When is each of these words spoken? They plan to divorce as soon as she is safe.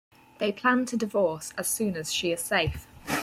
They 0.39 0.51
plan 0.51 0.87
to 0.87 0.97
divorce 0.97 1.53
as 1.59 1.67
soon 1.67 1.95
as 1.95 2.11
she 2.11 2.31
is 2.31 2.41
safe. 2.41 2.87